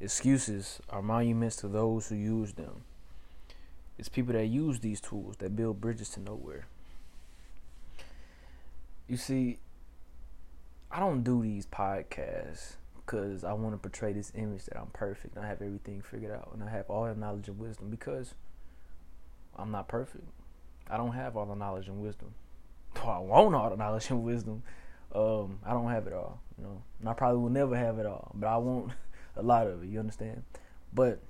Excuses 0.00 0.80
are 0.90 1.02
monuments 1.02 1.56
to 1.56 1.68
those 1.68 2.08
who 2.08 2.16
use 2.16 2.52
them. 2.54 2.82
It's 3.98 4.08
people 4.08 4.32
that 4.34 4.46
use 4.46 4.80
these 4.80 5.00
tools 5.00 5.36
that 5.38 5.54
build 5.54 5.80
bridges 5.80 6.08
to 6.10 6.20
nowhere. 6.20 6.66
You 9.08 9.16
see, 9.16 9.58
I 10.90 10.98
don't 10.98 11.22
do 11.22 11.42
these 11.42 11.66
podcasts 11.66 12.76
because 12.96 13.44
I 13.44 13.52
want 13.52 13.74
to 13.74 13.78
portray 13.78 14.12
this 14.12 14.32
image 14.34 14.64
that 14.66 14.78
I'm 14.78 14.88
perfect 14.92 15.36
and 15.36 15.44
I 15.44 15.48
have 15.48 15.62
everything 15.62 16.02
figured 16.02 16.32
out 16.32 16.50
and 16.54 16.62
I 16.62 16.70
have 16.70 16.88
all 16.88 17.04
the 17.04 17.14
knowledge 17.14 17.48
and 17.48 17.58
wisdom 17.58 17.90
because 17.90 18.34
I'm 19.56 19.70
not 19.70 19.88
perfect. 19.88 20.24
I 20.90 20.96
don't 20.96 21.12
have 21.12 21.36
all 21.36 21.46
the 21.46 21.54
knowledge 21.54 21.88
and 21.88 22.00
wisdom. 22.00 22.34
Though 22.94 23.08
I 23.08 23.18
want 23.18 23.54
all 23.54 23.70
the 23.70 23.76
knowledge 23.76 24.10
and 24.10 24.22
wisdom, 24.22 24.62
um, 25.14 25.58
I 25.64 25.72
don't 25.72 25.90
have 25.90 26.06
it 26.06 26.12
all. 26.12 26.40
You 26.58 26.64
know, 26.64 26.82
and 27.00 27.08
I 27.08 27.12
probably 27.12 27.40
will 27.40 27.50
never 27.50 27.76
have 27.76 27.98
it 27.98 28.06
all, 28.06 28.32
but 28.34 28.46
I 28.46 28.56
want 28.56 28.92
a 29.36 29.42
lot 29.42 29.66
of 29.66 29.82
it. 29.82 29.88
You 29.88 30.00
understand? 30.00 30.42
But 30.92 31.20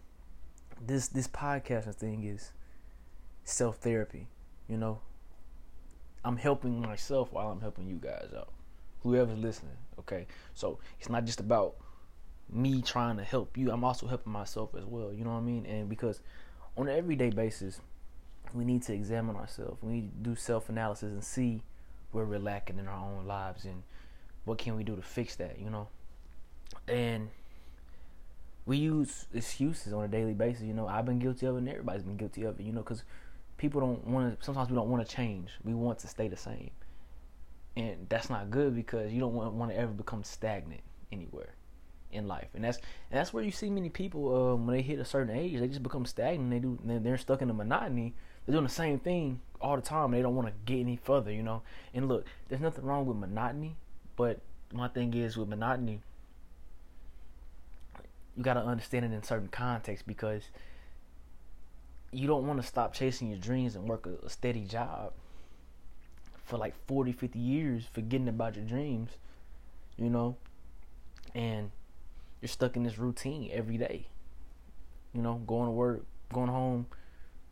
this 0.81 1.09
this 1.09 1.29
podcasting 1.29 1.95
thing 1.95 2.25
is 2.25 2.53
self 3.45 3.79
therapy. 3.79 4.29
You 4.69 4.77
know, 4.77 5.01
I'm 6.25 6.37
helping 6.37 6.81
myself 6.81 7.33
while 7.33 7.51
I'm 7.51 7.61
helping 7.61 7.87
you 7.87 7.97
guys 7.97 8.29
out. 8.37 8.53
Whoever's 9.03 9.39
listening, 9.39 9.77
okay? 9.99 10.27
So 10.55 10.79
it's 10.99 11.11
not 11.11 11.27
just 11.27 11.41
about 11.41 11.75
me 12.51 12.81
trying 12.81 13.19
to 13.19 13.25
help 13.25 13.57
you. 13.59 13.71
I'm 13.71 13.85
also 13.85 14.07
helping 14.07 14.33
myself 14.33 14.75
as 14.75 14.85
well. 14.85 15.13
You 15.13 15.25
know 15.25 15.33
what 15.33 15.39
I 15.39 15.43
mean? 15.43 15.67
And 15.67 15.89
because 15.89 16.21
on 16.77 16.89
an 16.89 16.97
everyday 16.97 17.31
basis, 17.31 17.81
we 18.55 18.65
need 18.65 18.83
to 18.85 18.95
examine 18.95 19.37
ourselves. 19.37 19.83
We 19.83 19.93
need 19.93 20.25
to 20.25 20.31
do 20.31 20.37
self 20.37 20.69
analysis 20.69 21.13
and 21.13 21.23
see 21.23 21.63
where 22.13 22.25
we're 22.25 22.39
lacking 22.39 22.79
in 22.79 22.87
our 22.87 23.05
own 23.05 23.27
lives 23.27 23.65
and 23.65 23.83
what 24.45 24.59
can 24.59 24.77
we 24.77 24.85
do 24.85 24.97
to 24.97 25.03
fix 25.03 25.37
that, 25.37 25.59
you 25.59 25.69
know? 25.69 25.89
And 26.87 27.29
we 28.67 28.79
use 28.79 29.27
excuses 29.35 29.93
on 29.93 30.05
a 30.05 30.09
daily 30.09 30.33
basis. 30.33 30.63
You 30.63 30.75
know, 30.75 30.89
I've 30.89 31.05
been 31.05 31.19
guilty 31.19 31.47
of 31.47 31.57
it, 31.57 31.59
and 31.59 31.69
everybody's 31.69 32.03
been 32.03 32.17
guilty 32.17 32.45
of 32.45 32.59
it. 32.59 32.63
You 32.63 32.73
know, 32.73 32.83
because 32.83 33.05
people 33.57 33.81
don't 33.81 34.07
want 34.07 34.39
to. 34.39 34.45
Sometimes 34.45 34.71
we 34.71 34.77
don't 34.77 34.89
want 34.89 35.07
to 35.07 35.15
change. 35.15 35.51
We 35.63 35.75
want 35.75 35.99
to 36.01 36.09
stay 36.09 36.29
the 36.29 36.37
same, 36.37 36.71
and 37.77 38.07
that's 38.09 38.31
not 38.31 38.51
good 38.51 38.75
because 38.75 39.13
you 39.13 39.21
don't 39.21 39.35
want, 39.35 39.71
to 39.71 39.77
ever 39.77 39.93
become 39.93 40.25
stagnant 40.25 40.81
anywhere 41.13 41.55
in 42.11 42.27
life. 42.27 42.49
And 42.55 42.65
that's 42.65 42.79
and 43.11 43.19
that's 43.19 43.33
where 43.33 43.45
you 43.45 43.51
see 43.51 43.69
many 43.69 43.91
people 43.91 44.53
um, 44.55 44.67
when 44.67 44.77
they 44.77 44.83
hit 44.83 44.99
a 44.99 45.05
certain 45.05 45.37
age, 45.37 45.59
they 45.59 45.69
just 45.69 45.83
become 45.83 46.07
stagnant. 46.07 46.51
They 46.51 46.59
do. 46.59 46.79
They're 47.01 47.19
stuck 47.19 47.43
in 47.43 47.51
a 47.51 47.55
monotony. 47.55 48.15
They're 48.47 48.55
doing 48.55 48.65
the 48.65 48.71
same 48.71 48.99
thing 48.99 49.41
all 49.61 49.77
the 49.77 49.83
time. 49.83 50.11
They 50.11 50.23
don't 50.23 50.37
want 50.37 50.49
to 50.49 50.55
get 50.65 50.81
any 50.81 50.97
further. 50.97 51.31
You 51.31 51.43
know. 51.43 51.63
And 51.93 52.09
look, 52.09 52.25
there's 52.49 52.63
nothing 52.63 52.85
wrong 52.85 53.05
with 53.05 53.19
monotony, 53.19 53.77
but 54.17 54.41
my 54.73 54.89
thing 54.89 55.13
is 55.13 55.37
with 55.37 55.49
monotony 55.49 56.01
you 58.37 58.43
got 58.43 58.55
to 58.55 58.61
understand 58.61 59.05
it 59.05 59.13
in 59.13 59.23
certain 59.23 59.49
contexts 59.49 60.05
because 60.07 60.43
you 62.15 62.27
don't 62.27 62.47
want 62.47 62.61
to 62.61 62.67
stop 62.67 62.95
chasing 62.95 63.29
your 63.29 63.39
dreams 63.39 63.75
and 63.75 63.89
work 63.89 64.07
a, 64.07 64.27
a, 64.27 64.31
steady 64.31 64.65
job 64.65 65.13
for 66.45 66.59
like 66.59 66.75
40 66.87 67.13
50 67.13 67.39
years 67.39 67.85
forgetting 67.93 68.29
about 68.29 68.57
your 68.57 68.65
dreams 68.65 69.11
you 69.97 70.11
know? 70.11 70.37
And 71.35 71.71
you're 72.41 72.49
stuck 72.49 72.77
in 72.77 72.83
this 72.83 72.99
routine 72.99 73.51
every 73.53 73.79
day 73.79 74.09
you 75.13 75.23
know? 75.23 75.35
Going 75.47 75.67
to 75.67 75.73
work 75.73 76.05
going 76.33 76.49
home 76.49 76.87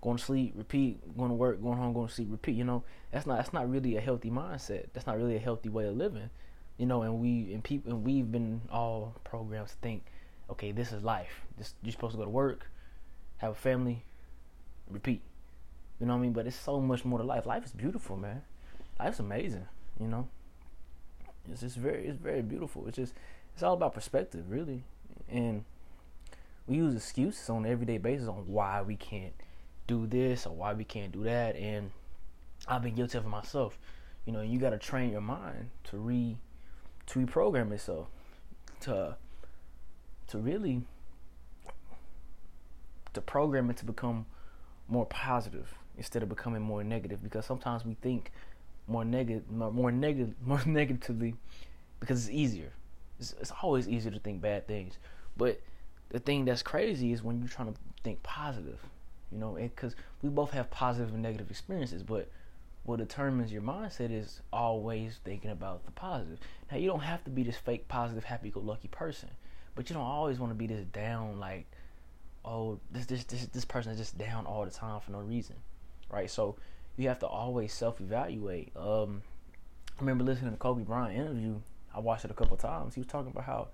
going 0.01 0.17
to 0.17 0.23
sleep 0.23 0.55
repeat 0.57 1.17
going 1.17 1.31
to 1.31 1.35
work 1.35 1.63
going 1.63 1.79
home 1.79 1.93
going 1.93 2.09
to 2.09 2.15
sleep 2.15 2.29
repeat 2.31 2.57
you 2.57 2.65
know? 2.65 2.85
That's 3.11 3.27
not 3.27 3.39
that's 3.39 3.53
not 3.53 3.71
really 3.71 3.97
a 3.97 4.01
healthy 4.01 4.31
mindset. 4.31 4.87
That's 4.93 5.07
not 5.07 5.17
really 5.17 5.37
a 5.37 5.41
healthy 5.41 5.69
way 5.69 5.87
of 5.87 5.97
living 5.97 6.31
you 6.79 6.87
know? 6.87 7.03
And 7.03 7.19
we 7.19 7.53
and 7.53 7.65
people 7.65 7.93
and 7.93 8.05
we've 8.05 8.31
been 8.31 8.63
all 8.71 9.15
programmed 9.25 9.69
to 9.69 9.75
think 9.77 10.05
okay, 10.51 10.73
this 10.73 10.93
is 10.93 11.03
life. 11.03 11.43
This 11.57 11.75
you're 11.83 11.93
supposed 11.93 12.13
to 12.13 12.19
go 12.19 12.25
to 12.25 12.31
work, 12.31 12.71
have 13.39 13.53
a 13.53 13.55
family, 13.55 14.05
repeat. 14.91 15.23
You 16.01 16.07
know 16.07 16.15
what 16.15 16.21
I 16.21 16.23
mean? 16.23 16.33
But 16.33 16.47
it's 16.47 16.57
so 16.57 16.81
much 16.81 17.05
more 17.05 17.19
to 17.19 17.25
life. 17.25 17.47
Life 17.47 17.65
is 17.65 17.73
beautiful, 17.73 18.17
man. 18.17 18.43
Life's 18.99 19.21
amazing. 19.21 19.67
You 20.01 20.09
know, 20.09 20.29
it's 21.51 21.61
just 21.61 21.77
very, 21.77 22.07
it's 22.07 22.19
very 22.19 22.43
beautiful. 22.43 22.87
It's 22.89 22.97
just, 22.97 23.15
it's 23.55 23.63
all 23.63 23.75
about 23.75 23.95
perspective, 23.95 24.45
really. 24.49 24.85
And 25.29 25.65
we 26.67 26.77
use 26.77 26.95
excuses 26.95 27.49
on 27.51 27.65
an 27.65 27.71
everyday 27.71 27.99
basis 27.99 28.29
on 28.29 28.47
why 28.47 28.83
we 28.83 28.97
can't 28.97 29.33
do 29.87 30.07
this 30.07 30.47
or 30.47 30.55
why 30.55 30.73
we 30.75 30.85
can't 30.85 31.13
do 31.13 31.25
that. 31.25 31.57
And 31.57 31.91
I've 32.67 32.83
been 32.83 32.95
guilty 32.95 33.19
of 33.19 33.25
it 33.25 33.29
myself. 33.29 33.79
You 34.25 34.33
know, 34.33 34.41
you 34.41 34.59
got 34.59 34.71
to 34.71 34.79
train 34.79 35.11
your 35.11 35.21
mind 35.21 35.71
to 35.85 35.99
re, 35.99 36.37
to 37.07 37.19
reprogram 37.19 37.73
itself, 37.73 38.09
to 38.81 39.17
to 40.33 40.39
really 40.39 40.83
to 43.13 43.21
program 43.21 43.71
it 43.71 43.77
to 43.77 43.85
become 43.85 44.27
more 44.89 45.07
positive 45.07 45.75
instead 45.97 46.23
of 46.23 46.29
becoming 46.29 46.63
more 46.63 46.83
negative. 46.83 47.23
Because 47.23 47.45
sometimes 47.47 47.85
we 47.85 47.95
think 47.95 48.33
more 48.89 49.05
negative 49.05 49.49
more 49.51 49.93
negative 49.93 50.35
more 50.45 50.63
negatively 50.67 51.35
because 52.01 52.27
it's 52.27 52.35
easier. 52.35 52.73
It's, 53.21 53.35
it's 53.41 53.53
always 53.63 53.89
easier 53.89 54.11
to 54.11 54.19
think 54.19 54.41
bad 54.41 54.67
things. 54.67 54.99
But 55.37 55.61
the 56.09 56.19
thing 56.19 56.45
that's 56.45 56.63
crazy 56.63 57.13
is 57.13 57.23
when 57.23 57.39
you're 57.39 57.49
trying 57.49 57.73
to 57.73 57.79
think 58.03 58.23
positive 58.23 58.81
you 59.31 59.39
know 59.39 59.55
because 59.55 59.95
we 60.21 60.29
both 60.29 60.51
have 60.51 60.69
positive 60.71 61.15
and 61.15 61.23
negative 61.23 61.51
experiences 61.51 62.03
but 62.03 62.29
what 62.85 62.99
determines 62.99 63.53
your 63.53 63.63
mindset 63.63 64.11
is 64.11 64.41
always 64.53 65.21
thinking 65.25 65.53
about 65.53 65.85
the 65.87 65.93
positive. 65.93 66.39
Now 66.71 66.79
you 66.79 66.89
don't 66.89 67.01
have 67.01 67.23
to 67.25 67.31
be 67.31 67.45
this 67.45 67.57
fake 67.57 67.87
positive 67.87 68.25
happy-go-lucky 68.25 68.89
person 68.89 69.29
but 69.75 69.89
you 69.89 69.95
don't 69.95 70.05
always 70.05 70.39
want 70.39 70.51
to 70.51 70.55
be 70.55 70.67
this 70.67 70.85
down, 70.87 71.39
like, 71.39 71.67
oh, 72.45 72.79
this 72.91 73.07
this 73.07 73.25
this 73.25 73.47
this 73.47 73.65
person 73.65 73.93
is 73.93 73.99
just 73.99 74.19
down 74.19 74.47
all 74.47 74.65
the 74.65 74.71
time 74.71 75.01
for 75.01 75.13
no 75.13 75.21
reason, 75.21 75.57
right? 76.11 76.31
So 76.31 76.57
you 76.97 77.09
have 77.09 77.19
to 77.21 77.27
always 77.27 77.73
self-evaluate. 77.73 78.73
Um, 78.77 79.23
I 79.97 80.01
remember 80.01 80.25
listening 80.25 80.53
to 80.53 80.57
Kobe 80.57 80.83
Bryant 80.83 81.19
interview. 81.19 81.57
I 81.95 82.01
watched 82.01 82.25
it 82.25 82.31
a 82.31 82.35
couple 82.35 82.57
times. 82.57 82.95
He 82.95 83.01
was 83.01 83.07
talking 83.07 83.31
about 83.31 83.45
how 83.45 83.69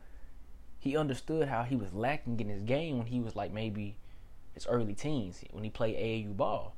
he 0.78 0.96
understood 0.96 1.48
how 1.48 1.64
he 1.64 1.76
was 1.76 1.92
lacking 1.92 2.38
in 2.40 2.48
his 2.48 2.62
game 2.62 2.98
when 2.98 3.06
he 3.06 3.20
was 3.20 3.34
like 3.34 3.52
maybe 3.52 3.96
his 4.52 4.66
early 4.66 4.94
teens 4.94 5.42
when 5.50 5.64
he 5.64 5.70
played 5.70 5.96
AAU 5.96 6.36
ball, 6.36 6.74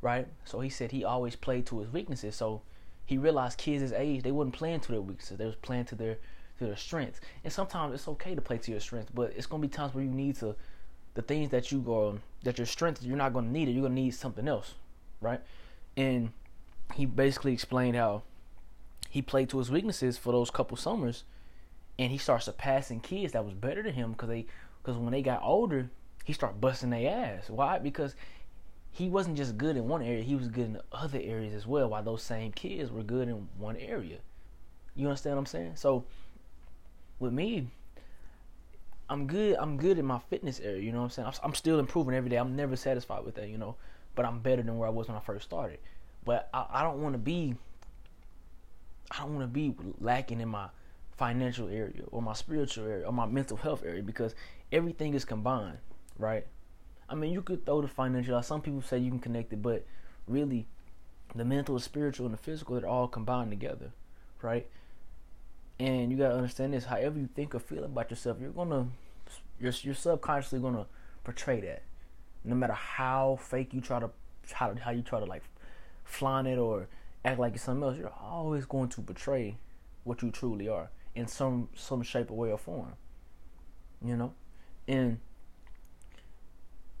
right? 0.00 0.26
So 0.44 0.60
he 0.60 0.68
said 0.68 0.90
he 0.90 1.04
always 1.04 1.36
played 1.36 1.66
to 1.66 1.80
his 1.80 1.92
weaknesses. 1.92 2.34
So 2.34 2.62
he 3.04 3.18
realized 3.18 3.58
kids 3.58 3.82
his 3.82 3.92
age 3.92 4.22
they 4.22 4.32
wasn't 4.32 4.54
playing 4.54 4.80
to 4.80 4.92
their 4.92 5.00
weaknesses; 5.00 5.38
they 5.38 5.46
was 5.46 5.56
playing 5.56 5.84
to 5.86 5.94
their 5.94 6.18
to 6.58 6.66
their 6.66 6.76
strengths. 6.76 7.20
And 7.44 7.52
sometimes 7.52 7.94
it's 7.94 8.08
okay 8.08 8.34
to 8.34 8.40
play 8.40 8.58
to 8.58 8.70
your 8.70 8.80
strengths, 8.80 9.10
but 9.14 9.32
it's 9.36 9.46
gonna 9.46 9.62
be 9.62 9.68
times 9.68 9.94
where 9.94 10.04
you 10.04 10.10
need 10.10 10.36
to 10.36 10.56
the 11.14 11.22
things 11.22 11.50
that 11.50 11.72
you 11.72 11.80
go 11.80 12.18
that 12.44 12.58
your 12.58 12.66
strength 12.66 13.02
you're 13.02 13.16
not 13.16 13.32
gonna 13.32 13.48
need 13.48 13.68
it. 13.68 13.72
You're 13.72 13.82
gonna 13.82 13.94
need 13.94 14.14
something 14.14 14.46
else, 14.46 14.74
right? 15.20 15.40
And 15.96 16.32
he 16.94 17.06
basically 17.06 17.52
explained 17.52 17.96
how 17.96 18.22
he 19.08 19.22
played 19.22 19.48
to 19.50 19.58
his 19.58 19.70
weaknesses 19.70 20.18
for 20.18 20.32
those 20.32 20.50
couple 20.50 20.76
summers, 20.76 21.24
and 21.98 22.12
he 22.12 22.18
started 22.18 22.44
surpassing 22.44 23.00
kids 23.00 23.32
that 23.32 23.44
was 23.44 23.54
better 23.54 23.82
than 23.82 23.94
him 23.94 24.12
because 24.12 24.28
they 24.28 24.46
because 24.82 24.98
when 24.98 25.12
they 25.12 25.22
got 25.22 25.42
older, 25.42 25.90
he 26.24 26.32
started 26.32 26.60
busting 26.60 26.90
their 26.90 27.10
ass. 27.10 27.50
Why? 27.50 27.78
Because 27.78 28.14
he 28.90 29.08
wasn't 29.08 29.36
just 29.36 29.56
good 29.56 29.76
in 29.76 29.88
one 29.88 30.02
area; 30.02 30.22
he 30.22 30.36
was 30.36 30.48
good 30.48 30.66
in 30.66 30.80
other 30.92 31.20
areas 31.22 31.54
as 31.54 31.66
well. 31.66 31.88
While 31.88 32.02
those 32.02 32.22
same 32.22 32.52
kids 32.52 32.90
were 32.90 33.02
good 33.02 33.28
in 33.28 33.48
one 33.58 33.76
area. 33.76 34.18
You 34.94 35.06
understand 35.06 35.36
what 35.36 35.40
I'm 35.40 35.46
saying? 35.46 35.72
So 35.76 36.04
with 37.18 37.32
me, 37.32 37.68
I'm 39.08 39.26
good. 39.26 39.56
I'm 39.58 39.76
good 39.76 39.98
in 39.98 40.04
my 40.04 40.18
fitness 40.18 40.60
area. 40.60 40.82
You 40.82 40.92
know 40.92 40.98
what 40.98 41.04
I'm 41.04 41.10
saying? 41.10 41.28
I'm, 41.28 41.34
I'm, 41.44 41.54
still 41.54 41.78
improving 41.78 42.14
every 42.14 42.30
day. 42.30 42.36
I'm 42.36 42.56
never 42.56 42.76
satisfied 42.76 43.24
with 43.24 43.36
that. 43.36 43.48
You 43.48 43.58
know, 43.58 43.76
but 44.14 44.24
I'm 44.24 44.40
better 44.40 44.62
than 44.62 44.78
where 44.78 44.88
I 44.88 44.90
was 44.90 45.08
when 45.08 45.16
I 45.16 45.20
first 45.20 45.44
started. 45.44 45.78
But 46.24 46.48
I, 46.52 46.66
I 46.70 46.82
don't 46.82 47.00
want 47.02 47.14
to 47.14 47.18
be. 47.18 47.54
I 49.10 49.20
don't 49.20 49.36
want 49.36 49.44
to 49.44 49.46
be 49.46 49.74
lacking 50.00 50.40
in 50.40 50.48
my 50.48 50.68
financial 51.16 51.68
area 51.68 52.02
or 52.10 52.20
my 52.20 52.32
spiritual 52.32 52.86
area 52.86 53.06
or 53.06 53.12
my 53.12 53.26
mental 53.26 53.56
health 53.56 53.82
area 53.84 54.02
because 54.02 54.34
everything 54.72 55.14
is 55.14 55.24
combined, 55.24 55.78
right? 56.18 56.46
I 57.08 57.14
mean, 57.14 57.32
you 57.32 57.40
could 57.42 57.64
throw 57.64 57.80
the 57.80 57.88
financial 57.88 58.36
out. 58.36 58.44
Some 58.44 58.60
people 58.60 58.82
say 58.82 58.98
you 58.98 59.10
can 59.10 59.20
connect 59.20 59.52
it, 59.52 59.62
but 59.62 59.86
really, 60.26 60.66
the 61.34 61.44
mental, 61.44 61.76
the 61.76 61.80
spiritual, 61.80 62.26
and 62.26 62.34
the 62.34 62.38
physical, 62.38 62.78
they're 62.78 62.88
all 62.88 63.08
combined 63.08 63.50
together, 63.50 63.92
right? 64.42 64.66
And 65.78 66.10
you 66.10 66.16
gotta 66.16 66.34
understand 66.34 66.72
this: 66.72 66.84
however 66.84 67.18
you 67.18 67.28
think 67.34 67.54
or 67.54 67.58
feel 67.58 67.84
about 67.84 68.10
yourself, 68.10 68.38
you're 68.40 68.50
gonna, 68.50 68.88
you're, 69.60 69.72
you're 69.82 69.94
subconsciously 69.94 70.58
gonna 70.58 70.86
portray 71.24 71.60
that. 71.60 71.82
No 72.44 72.54
matter 72.54 72.72
how 72.72 73.38
fake 73.42 73.74
you 73.74 73.80
try 73.80 74.00
to, 74.00 74.10
how, 74.52 74.74
how 74.76 74.90
you 74.90 75.02
try 75.02 75.18
to 75.18 75.26
like 75.26 75.42
flaunt 76.04 76.48
it 76.48 76.58
or 76.58 76.88
act 77.24 77.38
like 77.38 77.54
it's 77.54 77.64
something 77.64 77.82
else, 77.82 77.98
you're 77.98 78.14
always 78.22 78.64
going 78.64 78.88
to 78.90 79.02
portray 79.02 79.58
what 80.04 80.22
you 80.22 80.30
truly 80.30 80.68
are 80.68 80.90
in 81.14 81.26
some 81.26 81.68
some 81.74 82.02
shape 82.02 82.30
or 82.30 82.36
way 82.36 82.50
or 82.50 82.58
form. 82.58 82.92
You 84.04 84.16
know, 84.16 84.32
and 84.86 85.18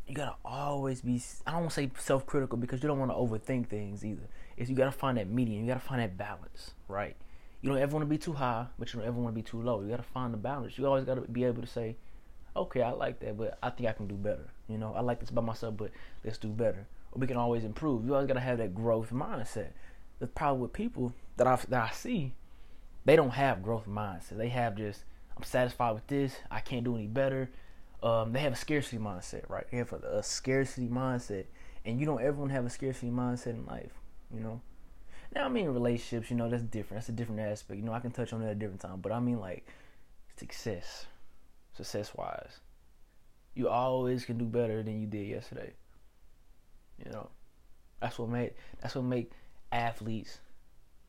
you 0.06 0.14
gotta 0.14 0.36
always 0.44 1.00
be. 1.00 1.22
I 1.46 1.52
don't 1.52 1.72
say 1.72 1.90
self-critical 1.98 2.58
because 2.58 2.82
you 2.82 2.88
don't 2.88 2.98
want 2.98 3.10
to 3.10 3.16
overthink 3.16 3.68
things 3.68 4.04
either. 4.04 4.28
Is 4.56 4.68
you 4.68 4.76
gotta 4.76 4.92
find 4.92 5.18
that 5.18 5.28
medium. 5.28 5.62
You 5.62 5.68
gotta 5.68 5.80
find 5.80 6.00
that 6.00 6.16
balance, 6.16 6.72
right? 6.88 7.16
You 7.62 7.70
don't 7.70 7.78
ever 7.78 7.92
want 7.92 8.02
to 8.02 8.08
be 8.08 8.18
too 8.18 8.34
high, 8.34 8.66
but 8.78 8.92
you 8.92 9.00
don't 9.00 9.08
ever 9.08 9.18
want 9.18 9.34
to 9.34 9.42
be 9.42 9.48
too 9.48 9.60
low. 9.60 9.80
You 9.80 9.88
got 9.88 9.96
to 9.96 10.02
find 10.02 10.32
the 10.32 10.38
balance. 10.38 10.78
You 10.78 10.86
always 10.86 11.04
got 11.04 11.14
to 11.14 11.22
be 11.22 11.44
able 11.44 11.62
to 11.62 11.68
say, 11.68 11.96
okay, 12.54 12.82
I 12.82 12.90
like 12.90 13.20
that, 13.20 13.36
but 13.36 13.58
I 13.62 13.70
think 13.70 13.88
I 13.88 13.92
can 13.92 14.06
do 14.06 14.14
better. 14.14 14.50
You 14.68 14.78
know, 14.78 14.94
I 14.94 15.00
like 15.00 15.20
this 15.20 15.30
by 15.30 15.42
myself, 15.42 15.76
but 15.76 15.90
let's 16.24 16.38
do 16.38 16.48
better. 16.48 16.86
Or 17.12 17.20
we 17.20 17.26
can 17.26 17.36
always 17.36 17.64
improve. 17.64 18.04
You 18.04 18.14
always 18.14 18.28
gotta 18.28 18.40
have 18.40 18.58
that 18.58 18.74
growth 18.74 19.10
mindset. 19.12 19.70
The 20.18 20.26
problem 20.26 20.60
with 20.60 20.72
people 20.72 21.12
that 21.36 21.46
I 21.46 21.56
that 21.68 21.90
I 21.90 21.92
see, 21.92 22.32
they 23.04 23.16
don't 23.16 23.30
have 23.30 23.62
growth 23.62 23.86
mindset. 23.86 24.38
They 24.38 24.48
have 24.48 24.76
just 24.76 25.04
I'm 25.36 25.42
satisfied 25.42 25.92
with 25.92 26.06
this. 26.06 26.36
I 26.50 26.60
can't 26.60 26.84
do 26.84 26.96
any 26.96 27.06
better. 27.06 27.50
Um, 28.02 28.32
they 28.32 28.40
have 28.40 28.52
a 28.52 28.56
scarcity 28.56 28.98
mindset, 28.98 29.48
right? 29.48 29.66
They 29.70 29.78
have 29.78 29.92
a, 29.92 30.18
a 30.18 30.22
scarcity 30.22 30.88
mindset, 30.88 31.44
and 31.84 32.00
you 32.00 32.06
don't 32.06 32.22
ever 32.22 32.38
want 32.38 32.50
to 32.50 32.54
have 32.54 32.66
a 32.66 32.70
scarcity 32.70 33.10
mindset 33.10 33.54
in 33.54 33.66
life. 33.66 33.92
You 34.34 34.40
know. 34.40 34.60
I 35.44 35.48
mean 35.48 35.68
relationships, 35.68 36.30
you 36.30 36.36
know, 36.36 36.48
that's 36.48 36.62
different. 36.62 37.00
That's 37.00 37.08
a 37.08 37.12
different 37.12 37.40
aspect. 37.40 37.78
You 37.78 37.84
know, 37.84 37.92
I 37.92 38.00
can 38.00 38.10
touch 38.10 38.32
on 38.32 38.40
that 38.40 38.46
at 38.46 38.52
a 38.52 38.54
different 38.54 38.80
time. 38.80 39.00
But 39.00 39.12
I 39.12 39.20
mean 39.20 39.40
like 39.40 39.66
success 40.36 41.06
success 41.76 42.12
wise. 42.14 42.60
You 43.54 43.68
always 43.68 44.24
can 44.24 44.38
do 44.38 44.44
better 44.44 44.82
than 44.82 45.00
you 45.00 45.06
did 45.06 45.28
yesterday. 45.28 45.72
You 47.04 47.10
know, 47.10 47.28
that's 48.00 48.18
what 48.18 48.28
made 48.28 48.54
that's 48.80 48.94
what 48.94 49.04
make 49.04 49.30
athletes. 49.72 50.38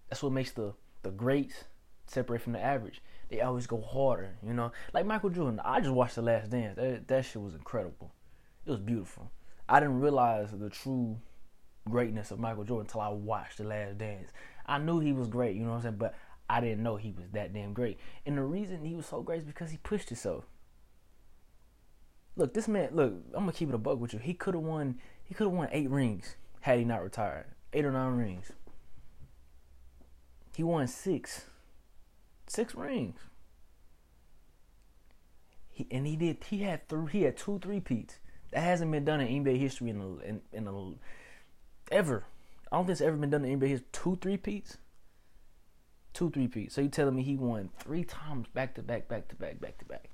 That's 0.09 0.23
what 0.23 0.31
makes 0.31 0.51
the 0.51 0.73
the 1.03 1.11
greats 1.11 1.63
separate 2.07 2.41
from 2.41 2.53
the 2.53 2.61
average. 2.61 3.01
They 3.29 3.41
always 3.41 3.67
go 3.67 3.81
harder. 3.81 4.37
You 4.45 4.53
know, 4.53 4.71
like 4.93 5.05
Michael 5.05 5.29
Jordan. 5.29 5.61
I 5.63 5.79
just 5.79 5.93
watched 5.93 6.15
The 6.15 6.21
Last 6.21 6.49
Dance. 6.49 6.75
That 6.75 7.07
that 7.07 7.25
shit 7.25 7.41
was 7.41 7.55
incredible. 7.55 8.11
It 8.65 8.71
was 8.71 8.79
beautiful. 8.79 9.31
I 9.69 9.79
didn't 9.79 9.99
realize 9.99 10.51
the 10.51 10.69
true 10.69 11.17
greatness 11.89 12.31
of 12.31 12.39
Michael 12.39 12.63
Jordan 12.63 12.87
until 12.87 13.01
I 13.01 13.09
watched 13.09 13.57
The 13.57 13.63
Last 13.63 13.97
Dance. 13.97 14.31
I 14.65 14.77
knew 14.77 14.99
he 14.99 15.13
was 15.13 15.27
great. 15.27 15.55
You 15.55 15.63
know 15.63 15.69
what 15.69 15.75
I'm 15.77 15.81
saying, 15.83 15.95
but 15.97 16.15
I 16.49 16.61
didn't 16.61 16.83
know 16.83 16.95
he 16.95 17.11
was 17.11 17.25
that 17.33 17.53
damn 17.53 17.73
great. 17.73 17.99
And 18.25 18.37
the 18.37 18.43
reason 18.43 18.85
he 18.85 18.95
was 18.95 19.05
so 19.05 19.21
great 19.21 19.39
is 19.39 19.45
because 19.45 19.71
he 19.71 19.77
pushed 19.77 20.09
himself. 20.09 20.45
Look, 22.35 22.53
this 22.53 22.67
man. 22.67 22.89
Look, 22.93 23.13
I'm 23.33 23.41
gonna 23.41 23.51
keep 23.51 23.69
it 23.69 23.75
a 23.75 23.79
bug 23.79 23.99
with 23.99 24.13
you. 24.13 24.19
He 24.19 24.33
could 24.33 24.53
have 24.53 24.63
won. 24.63 24.99
He 25.23 25.33
could 25.33 25.45
have 25.45 25.53
won 25.53 25.69
eight 25.71 25.89
rings 25.89 26.35
had 26.61 26.79
he 26.79 26.85
not 26.85 27.03
retired. 27.03 27.45
Eight 27.73 27.83
or 27.83 27.91
nine 27.91 28.15
rings. 28.15 28.51
He 30.55 30.63
won 30.63 30.87
six. 30.87 31.45
Six 32.47 32.75
rings. 32.75 33.19
He, 35.71 35.87
and 35.91 36.07
he 36.07 36.15
did. 36.15 36.43
He 36.43 36.59
had 36.59 36.87
three. 36.87 37.11
He 37.11 37.21
had 37.23 37.37
two 37.37 37.59
three 37.59 37.79
peats. 37.79 38.19
That 38.51 38.61
hasn't 38.61 38.91
been 38.91 39.03
done 39.05 39.19
in 39.19 39.43
NBA 39.43 39.59
history 39.59 39.89
in 39.89 40.01
a, 40.01 40.25
in, 40.25 40.41
in 40.53 40.67
a, 40.67 40.93
ever. 41.91 42.25
I 42.71 42.75
don't 42.75 42.85
think 42.85 42.93
it's 42.93 43.01
ever 43.01 43.17
been 43.17 43.29
done 43.29 43.43
in 43.43 43.51
anybody. 43.51 43.71
His 43.71 43.83
Two 43.91 44.17
three 44.21 44.37
peats. 44.37 44.77
Two 46.13 46.29
three 46.29 46.47
peats. 46.47 46.75
So 46.75 46.81
you 46.81 46.89
telling 46.89 47.15
me 47.15 47.23
he 47.23 47.35
won 47.35 47.69
three 47.79 48.03
times 48.03 48.47
back 48.53 48.75
to 48.75 48.81
back, 48.81 49.07
back 49.07 49.27
to 49.29 49.35
back, 49.35 49.59
back 49.59 49.77
to 49.79 49.85
back 49.85 50.09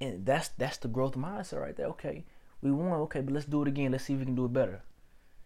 and 0.00 0.26
that's 0.26 0.48
that's 0.48 0.76
the 0.78 0.88
growth 0.88 1.14
mindset 1.14 1.60
right 1.60 1.76
there. 1.76 1.86
Okay, 1.86 2.24
we 2.60 2.70
won. 2.70 3.00
Okay, 3.02 3.20
but 3.20 3.32
let's 3.32 3.46
do 3.46 3.62
it 3.62 3.68
again. 3.68 3.92
Let's 3.92 4.04
see 4.04 4.14
if 4.14 4.18
we 4.18 4.26
can 4.26 4.34
do 4.34 4.44
it 4.44 4.52
better. 4.52 4.82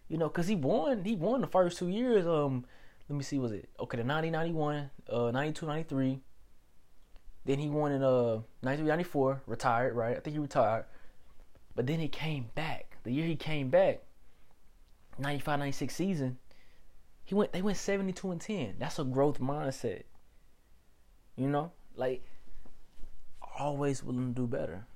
You 0.09 0.19
know, 0.19 0.29
cause 0.29 0.49
he 0.49 0.57
won. 0.57 1.05
He 1.05 1.15
won 1.15 1.41
the 1.41 1.47
first 1.47 1.79
two 1.79 1.89
years. 1.89 2.27
Um, 2.27 2.65
let 3.09 3.17
me 3.17 3.23
see. 3.23 3.39
Was 3.39 3.53
it 3.53 3.69
okay? 3.79 3.99
The 3.99 4.05
90, 4.05 4.31
91, 4.31 4.91
uh, 5.09 5.31
92, 5.31 5.67
93. 5.67 6.21
Then 7.45 7.59
he 7.59 7.69
won 7.69 7.93
in 7.93 8.03
uh 8.03 8.41
93, 8.63 8.89
94. 8.89 9.43
Retired, 9.47 9.95
right? 9.95 10.17
I 10.17 10.21
think 10.21 10.35
he 10.35 10.41
retired. 10.41 10.87
But 11.77 11.87
then 11.87 12.01
he 12.01 12.09
came 12.09 12.51
back. 12.55 12.80
The 13.03 13.13
year 13.13 13.27
he 13.27 13.37
came 13.37 13.71
back, 13.71 14.01
95, 15.19 15.59
96 15.59 15.95
season. 15.95 16.39
He 17.25 17.35
went. 17.35 17.53
They 17.53 17.63
went 17.63 17.77
72 17.77 18.31
and 18.31 18.41
10. 18.41 18.77
That's 18.79 18.99
a 18.99 19.05
growth 19.05 19.41
mindset. 19.41 20.03
You 21.37 21.49
know, 21.49 21.73
like 21.95 22.25
always 23.59 24.03
willing 24.03 24.35
to 24.35 24.41
do 24.41 24.47
better. 24.47 24.87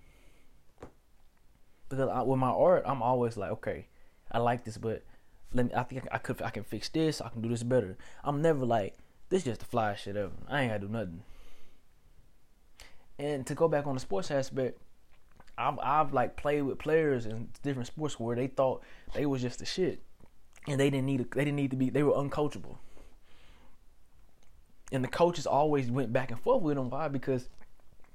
Because 1.89 2.09
I, 2.09 2.23
with 2.23 2.39
my 2.39 2.49
art, 2.49 2.83
I'm 2.87 3.03
always 3.03 3.37
like, 3.37 3.51
okay, 3.53 3.87
I 4.33 4.39
like 4.39 4.65
this, 4.65 4.79
but 4.79 5.05
let 5.53 5.67
me. 5.67 5.75
I 5.75 5.85
think 5.85 6.09
I, 6.11 6.19
could. 6.19 6.43
I 6.43 6.51
can 6.51 6.65
fix 6.65 6.89
this. 6.89 7.21
I 7.21 7.29
can 7.29 7.43
do 7.43 7.49
this 7.49 7.62
better. 7.62 7.97
I'm 8.25 8.43
never 8.43 8.65
like 8.65 8.95
this. 9.29 9.43
Is 9.43 9.45
just 9.45 9.61
the 9.61 9.67
fly 9.67 9.95
shit 9.95 10.17
ever. 10.17 10.33
I 10.49 10.62
ain't 10.62 10.73
gotta 10.73 10.87
do 10.87 10.93
nothing. 10.93 11.23
And 13.19 13.47
to 13.47 13.55
go 13.55 13.69
back 13.69 13.87
on 13.87 13.95
the 13.95 14.01
sports 14.01 14.31
aspect, 14.31 14.81
I've 15.56 15.79
I've 15.79 16.12
like 16.12 16.37
played 16.37 16.62
with 16.62 16.79
players 16.79 17.27
in 17.27 17.49
different 17.62 17.87
sports 17.87 18.19
where 18.19 18.37
they 18.37 18.49
thought 18.49 18.83
they 19.15 19.27
was 19.27 19.43
just 19.43 19.61
the 19.61 19.65
shit, 19.65 20.03
and 20.67 20.81
they 20.81 20.91
didn't 20.91 21.06
need 21.06 21.21
a, 21.21 21.25
they 21.25 21.45
didn't 21.45 21.56
need 21.56 21.71
to 21.71 21.77
be. 21.77 21.91
They 21.91 22.03
were 22.03 22.12
uncoachable. 22.12 22.77
And 24.93 25.03
the 25.03 25.09
coaches 25.09 25.47
always 25.47 25.91
went 25.91 26.12
back 26.12 26.31
and 26.31 26.41
forth 26.41 26.62
with 26.62 26.77
them. 26.77 26.91
Why? 26.91 27.09
Because 27.09 27.49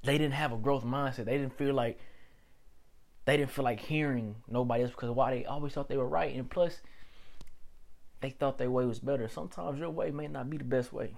they 0.04 0.18
didn't 0.18 0.34
have 0.34 0.52
a 0.52 0.58
growth 0.58 0.84
mindset. 0.84 1.26
They 1.26 1.38
didn't 1.38 1.58
feel 1.58 1.74
like 1.74 2.00
they 3.26 3.38
didn't 3.38 3.52
feel 3.52 3.66
like 3.66 3.80
hearing 3.80 4.36
nobody 4.48 4.84
else 4.84 4.92
because 4.92 5.12
why 5.12 5.32
they 5.32 5.46
always 5.46 5.74
thought 5.74 5.90
they 5.90 5.98
were 5.98 6.08
right, 6.08 6.36
and 6.36 6.50
plus 6.50 6.82
they 8.22 8.32
thought 8.32 8.58
their 8.58 8.72
way 8.72 8.86
was 8.86 9.00
better. 9.00 9.28
Sometimes 9.28 9.80
your 9.80 9.92
way 9.92 10.12
may 10.12 10.28
not 10.28 10.50
be 10.50 10.58
the 10.58 10.64
best 10.64 10.92
way. 10.92 11.14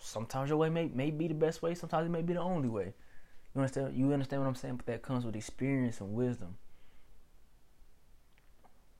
Sometimes 0.00 0.48
your 0.48 0.58
way 0.58 0.68
may, 0.68 0.86
may 0.86 1.10
be 1.10 1.28
the 1.28 1.34
best 1.34 1.62
way. 1.62 1.74
Sometimes 1.74 2.06
it 2.06 2.10
may 2.10 2.22
be 2.22 2.32
the 2.32 2.40
only 2.40 2.68
way. 2.68 2.94
You 3.54 3.60
understand? 3.60 3.96
You 3.96 4.12
understand 4.12 4.42
what 4.42 4.48
I'm 4.48 4.54
saying? 4.54 4.76
But 4.76 4.86
that 4.86 5.02
comes 5.02 5.24
with 5.24 5.36
experience 5.36 6.00
and 6.00 6.12
wisdom. 6.12 6.56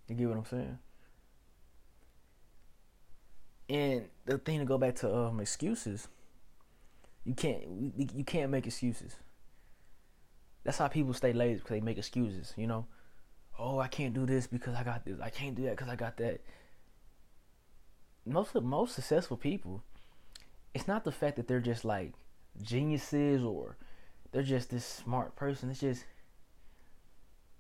You 0.09 0.15
get 0.15 0.29
what 0.29 0.39
I'm 0.39 0.47
saying? 0.47 0.79
And 3.69 4.05
the 4.25 4.39
thing 4.39 4.61
to 4.61 4.65
go 4.65 4.79
back 4.79 4.97
to 4.97 5.15
um, 5.15 5.41
excuses 5.41 6.09
you 7.29 7.35
can't 7.35 7.63
you 8.17 8.25
can't 8.25 8.51
make 8.51 8.67
excuses. 8.67 9.17
That's 10.65 10.79
how 10.79 10.89
people 10.89 11.13
stay 11.13 11.35
lazy 11.35 11.57
because 11.57 11.71
they 11.71 11.81
make 11.81 11.99
excuses. 11.99 12.55
You 12.57 12.67
know, 12.67 12.87
oh 13.59 13.79
I 13.79 13.89
can't 13.89 14.15
do 14.15 14.25
this 14.25 14.47
because 14.47 14.75
I 14.75 14.83
got 14.83 15.05
this. 15.05 15.21
I 15.21 15.29
can't 15.29 15.55
do 15.55 15.65
that 15.65 15.77
because 15.77 15.91
I 15.91 15.97
got 15.97 16.17
that. 16.17 16.41
Most 18.25 18.55
of 18.55 18.65
most 18.65 18.95
successful 18.95 19.37
people, 19.37 19.83
it's 20.73 20.89
not 20.89 21.05
the 21.05 21.13
fact 21.13 21.37
that 21.37 21.49
they're 21.49 21.61
just 21.61 21.85
like 21.85 22.15
geniuses 22.63 23.45
or 23.45 23.77
they're 24.33 24.43
just 24.43 24.71
this 24.71 24.85
smart 24.85 25.37
person. 25.37 25.71
It's 25.71 25.81
just 25.81 26.05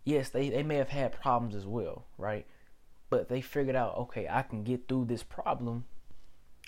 yes, 0.08 0.30
they, 0.30 0.48
they 0.48 0.62
may 0.62 0.76
have 0.76 0.88
had 0.88 1.12
problems 1.12 1.54
as 1.54 1.66
well, 1.66 2.06
right? 2.16 2.46
But 3.10 3.28
they 3.28 3.40
figured 3.40 3.76
out, 3.76 3.96
okay, 3.98 4.26
I 4.28 4.42
can 4.42 4.64
get 4.64 4.88
through 4.88 5.04
this 5.04 5.22
problem 5.22 5.84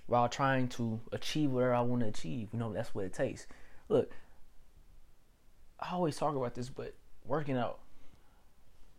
while 0.07 0.29
trying 0.29 0.69
to 0.69 1.01
achieve 1.13 1.51
whatever 1.51 1.75
I 1.75 1.81
want 1.81 2.03
to 2.03 2.09
achieve. 2.09 2.49
You 2.53 2.59
know, 2.59 2.73
that's 2.73 2.95
what 2.95 3.05
it 3.07 3.15
takes. 3.15 3.47
Look, 3.89 4.13
I 5.81 5.93
always 5.93 6.17
talk 6.17 6.37
about 6.37 6.55
this, 6.55 6.69
but 6.69 6.95
working 7.25 7.57
out, 7.57 7.79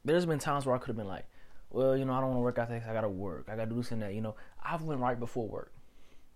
there's 0.04 0.26
been 0.26 0.40
times 0.40 0.66
where 0.66 0.76
I 0.76 0.80
could 0.80 0.88
have 0.88 0.98
been 0.98 1.08
like, 1.08 1.26
well, 1.70 1.96
you 1.96 2.06
know, 2.06 2.14
I 2.14 2.20
don't 2.20 2.30
want 2.30 2.38
to 2.38 2.44
work 2.44 2.58
out 2.58 2.70
today 2.70 2.84
I 2.88 2.94
gotta 2.94 3.10
work. 3.10 3.46
I 3.48 3.56
gotta 3.56 3.70
do 3.70 3.76
this 3.76 3.92
and 3.92 4.02
that. 4.02 4.14
You 4.14 4.22
know, 4.22 4.36
I've 4.62 4.82
went 4.82 5.00
right 5.00 5.20
before 5.20 5.48
work. 5.48 5.72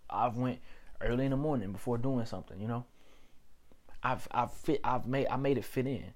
I've 0.10 0.38
went 0.38 0.60
early 1.02 1.26
in 1.26 1.32
the 1.32 1.38
morning 1.38 1.72
before 1.72 1.98
doing 1.98 2.26
something. 2.26 2.60
You 2.62 2.68
know, 2.68 2.86
I've 4.06 4.28
I've 4.30 4.54
fit 4.54 4.82
I've 4.84 5.08
made 5.08 5.28
I 5.28 5.36
made 5.36 5.58
it 5.58 5.66
fit 5.66 5.88
in. 5.88 6.14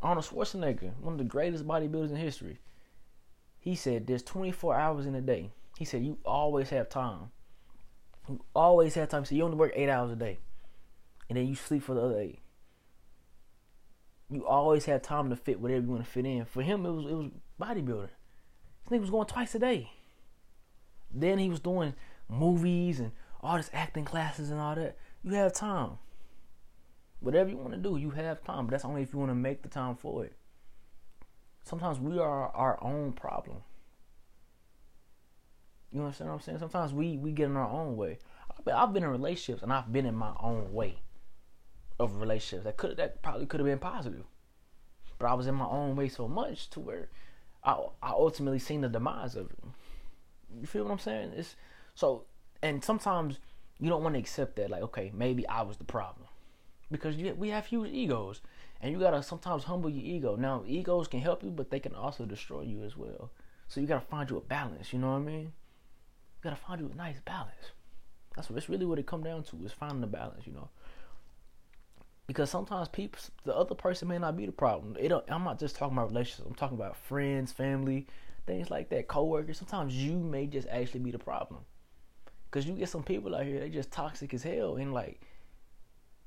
Arnold 0.00 0.26
Schwarzenegger, 0.26 0.92
one 1.00 1.14
of 1.14 1.18
the 1.18 1.24
greatest 1.24 1.66
bodybuilders 1.66 2.10
in 2.10 2.16
history, 2.16 2.58
he 3.58 3.74
said 3.74 4.06
there's 4.06 4.22
24 4.22 4.76
hours 4.76 5.06
in 5.06 5.14
a 5.16 5.20
day. 5.20 5.50
He 5.76 5.84
said, 5.84 6.04
You 6.04 6.18
always 6.24 6.70
have 6.70 6.88
time. 6.88 7.30
You 8.28 8.44
always 8.54 8.94
have 8.94 9.08
time. 9.08 9.24
So 9.24 9.34
you 9.34 9.42
only 9.42 9.56
work 9.56 9.72
eight 9.74 9.88
hours 9.88 10.12
a 10.12 10.16
day. 10.16 10.38
And 11.28 11.36
then 11.36 11.48
you 11.48 11.56
sleep 11.56 11.82
for 11.82 11.94
the 11.94 12.00
other 12.00 12.20
eight. 12.20 12.38
You 14.30 14.46
always 14.46 14.84
have 14.84 15.02
time 15.02 15.30
to 15.30 15.36
fit 15.36 15.60
whatever 15.60 15.82
you 15.82 15.90
want 15.90 16.04
to 16.04 16.10
fit 16.10 16.26
in. 16.26 16.44
For 16.44 16.62
him, 16.62 16.86
it 16.86 16.90
was 16.90 17.06
it 17.06 17.14
was 17.14 17.30
bodybuilder. 17.60 18.08
This 18.88 18.98
nigga 18.98 19.00
was 19.00 19.10
going 19.10 19.26
twice 19.26 19.54
a 19.56 19.58
day. 19.58 19.90
Then 21.12 21.38
he 21.38 21.48
was 21.48 21.60
doing 21.60 21.94
movies 22.28 23.00
and 23.00 23.12
all 23.40 23.56
this 23.56 23.70
acting 23.72 24.04
classes 24.04 24.50
and 24.50 24.60
all 24.60 24.76
that. 24.76 24.96
You 25.24 25.34
have 25.34 25.52
time. 25.52 25.98
Whatever 27.22 27.50
you 27.50 27.56
want 27.56 27.70
to 27.70 27.78
do, 27.78 27.96
you 27.96 28.10
have 28.10 28.42
time. 28.42 28.66
But 28.66 28.72
that's 28.72 28.84
only 28.84 29.02
if 29.02 29.12
you 29.12 29.18
want 29.20 29.30
to 29.30 29.36
make 29.36 29.62
the 29.62 29.68
time 29.68 29.94
for 29.94 30.24
it. 30.24 30.34
Sometimes 31.62 32.00
we 32.00 32.18
are 32.18 32.48
our 32.48 32.82
own 32.82 33.12
problem. 33.12 33.58
You 35.92 36.00
understand 36.00 36.30
what 36.30 36.36
I'm 36.36 36.42
saying? 36.42 36.58
Sometimes 36.58 36.92
we 36.92 37.16
we 37.18 37.30
get 37.30 37.46
in 37.46 37.56
our 37.56 37.70
own 37.70 37.96
way. 37.96 38.18
I've 38.74 38.92
been, 38.92 39.04
in 39.04 39.08
relationships 39.08 39.62
and 39.62 39.72
I've 39.72 39.92
been 39.92 40.04
in 40.04 40.16
my 40.16 40.32
own 40.40 40.72
way 40.72 40.96
of 42.00 42.20
relationships. 42.20 42.64
That 42.64 42.76
could 42.76 42.96
that 42.96 43.22
probably 43.22 43.46
could 43.46 43.60
have 43.60 43.66
been 43.66 43.78
positive, 43.78 44.24
but 45.18 45.26
I 45.26 45.34
was 45.34 45.46
in 45.46 45.54
my 45.54 45.66
own 45.66 45.94
way 45.94 46.08
so 46.08 46.26
much 46.26 46.70
to 46.70 46.80
where 46.80 47.08
I 47.62 47.72
I 48.02 48.10
ultimately 48.10 48.58
seen 48.58 48.80
the 48.80 48.88
demise 48.88 49.36
of 49.36 49.50
it. 49.50 49.58
You 50.60 50.66
feel 50.66 50.84
what 50.84 50.92
I'm 50.92 50.98
saying? 50.98 51.34
It's 51.36 51.54
so 51.94 52.24
and 52.62 52.82
sometimes 52.82 53.38
you 53.78 53.88
don't 53.88 54.02
want 54.02 54.16
to 54.16 54.20
accept 54.20 54.56
that. 54.56 54.70
Like 54.70 54.82
okay, 54.82 55.12
maybe 55.14 55.46
I 55.46 55.62
was 55.62 55.76
the 55.76 55.84
problem 55.84 56.26
because 56.92 57.16
you, 57.16 57.34
we 57.34 57.48
have 57.50 57.66
huge 57.66 57.90
egos 57.90 58.40
and 58.80 58.92
you 58.92 59.00
gotta 59.00 59.22
sometimes 59.22 59.64
humble 59.64 59.90
your 59.90 60.04
ego. 60.04 60.36
Now 60.36 60.64
egos 60.66 61.08
can 61.08 61.20
help 61.20 61.42
you, 61.42 61.50
but 61.50 61.70
they 61.70 61.80
can 61.80 61.94
also 61.96 62.26
destroy 62.26 62.62
you 62.62 62.84
as 62.84 62.96
well. 62.96 63.32
So 63.68 63.80
you 63.80 63.88
gotta 63.88 64.00
find 64.06 64.30
you 64.30 64.36
a 64.38 64.42
balance. 64.42 64.92
You 64.92 65.00
know 65.00 65.12
what 65.12 65.16
I 65.18 65.20
mean? 65.20 65.42
You 65.42 66.42
gotta 66.44 66.56
find 66.56 66.80
you 66.80 66.90
a 66.92 66.96
nice 66.96 67.20
balance. 67.24 67.72
That's 68.36 68.50
what 68.50 68.58
it's 68.58 68.68
really 68.68 68.86
what 68.86 68.98
it 69.00 69.06
come 69.06 69.22
down 69.24 69.44
to 69.44 69.56
is 69.64 69.72
finding 69.72 70.00
the 70.02 70.06
balance, 70.06 70.46
you 70.46 70.52
know. 70.54 70.70
because 72.26 72.50
sometimes 72.50 72.88
people, 72.88 73.20
the 73.44 73.54
other 73.54 73.74
person 73.74 74.08
may 74.08 74.18
not 74.18 74.36
be 74.36 74.46
the 74.46 74.52
problem. 74.52 74.96
It 74.98 75.08
don't, 75.08 75.24
I'm 75.30 75.44
not 75.44 75.58
just 75.58 75.76
talking 75.76 75.96
about 75.96 76.10
relationships. 76.10 76.46
I'm 76.48 76.54
talking 76.54 76.78
about 76.78 76.96
friends, 76.96 77.52
family, 77.52 78.06
things 78.46 78.70
like 78.70 78.88
that, 78.90 79.08
coworkers. 79.08 79.58
Sometimes 79.58 79.94
you 79.94 80.14
may 80.18 80.46
just 80.46 80.68
actually 80.68 81.00
be 81.00 81.10
the 81.10 81.18
problem. 81.18 81.60
Cause 82.50 82.66
you 82.66 82.74
get 82.74 82.88
some 82.90 83.02
people 83.02 83.34
out 83.34 83.44
here, 83.46 83.60
they 83.60 83.70
just 83.70 83.90
toxic 83.90 84.34
as 84.34 84.42
hell, 84.42 84.76
and 84.76 84.92
like 84.92 85.20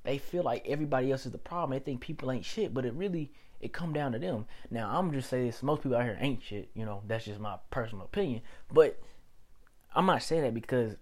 they 0.05 0.17
feel 0.17 0.43
like 0.43 0.65
everybody 0.67 1.11
else 1.11 1.25
is 1.25 1.31
the 1.31 1.37
problem. 1.37 1.77
They 1.77 1.83
think 1.83 1.99
people 1.99 2.31
ain't 2.31 2.45
shit, 2.45 2.73
but 2.73 2.85
it 2.85 2.93
really 2.93 3.31
it 3.59 3.73
come 3.73 3.93
down 3.93 4.11
to 4.11 4.19
them. 4.19 4.45
Now 4.69 4.97
I'm 4.97 5.11
just 5.11 5.29
saying 5.29 5.47
this: 5.47 5.63
most 5.63 5.81
people 5.81 5.97
out 5.97 6.03
here 6.03 6.17
ain't 6.19 6.43
shit. 6.43 6.69
You 6.73 6.85
know, 6.85 7.01
that's 7.07 7.25
just 7.25 7.39
my 7.39 7.57
personal 7.71 8.05
opinion. 8.05 8.41
But 8.71 8.99
I'm 9.93 10.05
not 10.05 10.23
saying 10.23 10.43
that 10.43 10.53
because 10.53 10.95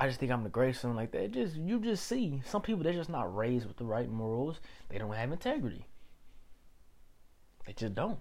I 0.00 0.08
just 0.08 0.18
think 0.18 0.32
I'm 0.32 0.42
the 0.42 0.50
greatest, 0.50 0.80
something 0.80 0.96
like 0.96 1.12
that. 1.12 1.30
just 1.30 1.54
you 1.54 1.78
just 1.78 2.06
see 2.06 2.42
some 2.44 2.62
people 2.62 2.82
they're 2.82 2.92
just 2.92 3.10
not 3.10 3.34
raised 3.34 3.66
with 3.66 3.76
the 3.76 3.84
right 3.84 4.10
morals. 4.10 4.60
They 4.88 4.98
don't 4.98 5.12
have 5.14 5.30
integrity. 5.30 5.86
They 7.66 7.72
just 7.72 7.94
don't. 7.94 8.18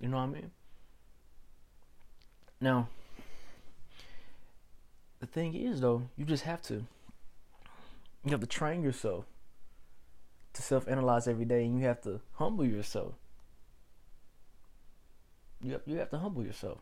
You 0.00 0.08
know 0.08 0.16
what 0.16 0.24
I 0.24 0.26
mean? 0.26 0.50
Now, 2.60 2.88
the 5.20 5.26
thing 5.26 5.54
is 5.54 5.80
though, 5.80 6.02
you 6.16 6.24
just 6.24 6.44
have 6.44 6.62
to 6.62 6.84
you 8.24 8.30
have 8.30 8.40
to 8.40 8.46
train 8.46 8.82
yourself 8.82 9.26
to 10.54 10.62
self-analyze 10.62 11.28
every 11.28 11.44
day, 11.44 11.64
and 11.64 11.78
you 11.78 11.86
have 11.86 12.00
to 12.02 12.20
humble 12.34 12.64
yourself. 12.64 13.14
You 15.60 15.72
have, 15.72 15.82
you 15.84 15.96
have 15.98 16.10
to 16.10 16.18
humble 16.18 16.44
yourself. 16.44 16.78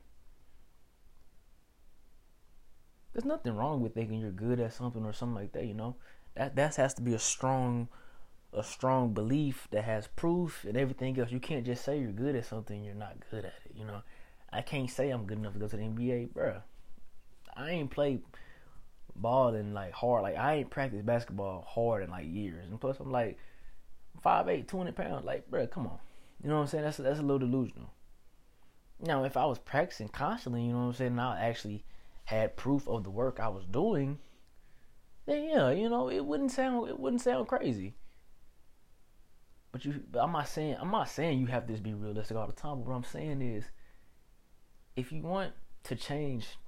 There's 3.12 3.25
nothing 3.25 3.56
wrong 3.56 3.80
with 3.80 3.94
thinking 3.94 4.20
you're 4.20 4.30
good 4.30 4.61
at 4.61 4.72
something 4.72 5.04
or 5.04 5.12
something 5.12 5.34
like 5.34 5.52
that. 5.52 5.66
You 5.66 5.75
know, 5.75 5.96
that 6.34 6.56
that 6.56 6.76
has 6.76 6.94
to 6.94 7.02
be 7.02 7.14
a 7.14 7.18
strong, 7.18 7.88
a 8.52 8.62
strong 8.62 9.12
belief 9.12 9.68
that 9.70 9.84
has 9.84 10.06
proof 10.06 10.64
and 10.64 10.76
everything 10.76 11.18
else. 11.18 11.30
You 11.30 11.40
can't 11.40 11.66
just 11.66 11.84
say 11.84 11.99
you're 11.99 12.12
good 12.12 12.37
at 12.37 12.46
something 12.46 12.82
you're 12.82 12.94
not 12.94 13.16
good 13.30 13.44
at 13.44 13.54
it. 13.66 13.72
You 13.75 13.84
know, 13.84 14.02
I 14.52 14.62
can't 14.62 14.90
say 14.90 15.11
I'm 15.11 15.26
good 15.26 15.38
enough 15.38 15.54
to 15.54 15.58
go 15.58 15.68
to 15.68 15.76
the 15.76 15.82
NBA, 15.82 16.32
bruh. 16.32 16.62
I 17.54 17.70
ain't 17.70 17.90
played 17.90 18.22
ball 19.16 19.54
and 19.54 19.75
like 19.75 19.92
hard. 19.92 20.23
Like 20.23 20.37
I 20.37 20.54
ain't 20.57 20.71
practiced 20.71 21.07
basketball 21.07 21.66
hard 21.69 22.04
in 22.04 22.11
like 22.11 22.26
years. 22.26 22.69
And 22.69 22.81
plus, 22.81 23.00
I'm 23.00 23.11
like 23.11 23.38
5'8", 24.25 24.69
200 24.69 24.97
pounds. 24.97 25.25
Like, 25.25 25.50
bro, 25.50 25.66
come 25.66 25.87
on. 25.87 25.99
You 26.42 26.49
know 26.49 26.57
what 26.57 26.62
I'm 26.62 26.66
saying? 26.69 26.85
That's 26.85 26.97
that's 26.97 27.19
a 27.19 27.23
little 27.23 27.38
delusional. 27.38 27.92
Now, 29.00 29.25
if 29.25 29.37
I 29.37 29.45
was 29.47 29.59
practicing 29.59 30.09
constantly, 30.09 30.62
you 30.62 30.73
know 30.73 30.78
what 30.78 30.85
I'm 30.85 30.92
saying, 30.95 31.12
and 31.12 31.21
I 31.21 31.40
actually 31.40 31.85
had 32.25 32.57
proof 32.57 32.88
of 32.88 33.04
the 33.04 33.11
work 33.11 33.40
I 33.40 33.49
was 33.49 33.64
doing, 33.64 34.19
then 35.26 35.45
yeah, 35.45 35.71
you 35.71 35.88
know, 35.88 36.09
it 36.09 36.25
wouldn't 36.25 36.52
sound 36.52 36.88
it 36.88 36.99
wouldn't 36.99 37.23
sound 37.23 37.49
crazy. 37.49 37.95
But 39.73 39.85
you, 39.85 40.02
but 40.11 40.23
I'm 40.23 40.33
not 40.33 40.49
saying 40.49 40.76
I'm 40.81 40.90
not 40.90 41.09
saying 41.09 41.40
you 41.40 41.47
have 41.47 41.66
to 41.66 41.73
be 41.75 41.95
realistic 41.95 42.37
all 42.37 42.47
the 42.47 42.52
time. 42.52 42.78
But 42.78 42.88
what 42.88 42.95
I'm 42.95 43.04
saying 43.04 43.40
is, 43.40 43.64
if 44.97 45.12
you 45.12 45.23
want 45.23 45.52
to 45.85 45.97
change 45.97 46.59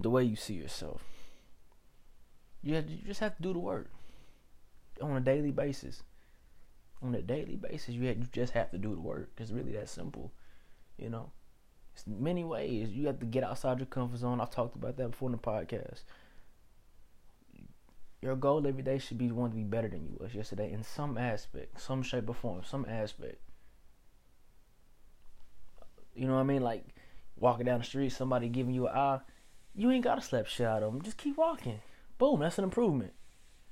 the 0.00 0.10
way 0.10 0.24
you 0.24 0.36
see 0.36 0.54
yourself, 0.54 1.02
you 2.62 2.74
have, 2.74 2.88
you 2.88 2.98
just 3.04 3.20
have 3.20 3.36
to 3.36 3.42
do 3.42 3.52
the 3.52 3.58
work 3.58 3.88
on 5.00 5.16
a 5.16 5.20
daily 5.20 5.50
basis. 5.50 6.02
On 7.02 7.14
a 7.14 7.22
daily 7.22 7.56
basis, 7.56 7.90
you 7.90 8.06
have, 8.06 8.18
you 8.18 8.26
just 8.32 8.52
have 8.52 8.70
to 8.70 8.78
do 8.78 8.94
the 8.94 9.00
work. 9.00 9.30
It's 9.38 9.50
really 9.50 9.72
that 9.72 9.88
simple, 9.88 10.32
you 10.96 11.10
know. 11.10 11.32
It's 11.94 12.06
many 12.06 12.44
ways 12.44 12.90
you 12.90 13.06
have 13.08 13.18
to 13.20 13.26
get 13.26 13.44
outside 13.44 13.78
your 13.78 13.86
comfort 13.86 14.18
zone. 14.18 14.40
I've 14.40 14.50
talked 14.50 14.76
about 14.76 14.96
that 14.96 15.10
before 15.10 15.28
in 15.28 15.32
the 15.32 15.38
podcast. 15.38 16.04
Your 18.22 18.36
goal 18.36 18.66
every 18.66 18.82
day 18.82 18.98
should 18.98 19.18
be 19.18 19.30
one 19.32 19.50
to 19.50 19.56
be 19.56 19.64
better 19.64 19.88
than 19.88 20.04
you 20.04 20.16
was 20.20 20.32
yesterday 20.32 20.72
in 20.72 20.84
some 20.84 21.18
aspect, 21.18 21.80
some 21.80 22.02
shape 22.02 22.28
or 22.28 22.34
form, 22.34 22.62
some 22.64 22.86
aspect. 22.88 23.40
You 26.14 26.28
know 26.28 26.34
what 26.34 26.40
I 26.40 26.44
mean? 26.44 26.62
Like 26.62 26.84
walking 27.36 27.66
down 27.66 27.80
the 27.80 27.84
street, 27.84 28.10
somebody 28.10 28.48
giving 28.48 28.74
you 28.74 28.86
an 28.86 28.96
eye, 28.96 29.20
you 29.74 29.90
ain't 29.90 30.04
gotta 30.04 30.20
slap 30.20 30.46
shit 30.46 30.66
out 30.66 30.84
of 30.84 30.92
them. 30.92 31.02
Just 31.02 31.16
keep 31.16 31.36
walking. 31.36 31.80
Boom, 32.22 32.38
that's 32.38 32.56
an 32.56 32.62
improvement. 32.62 33.14